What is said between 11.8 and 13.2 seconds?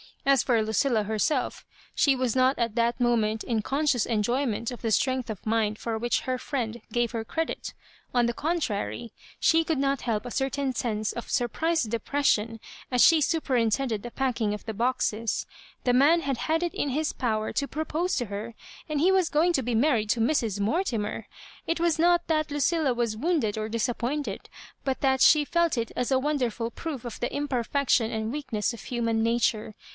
depression as she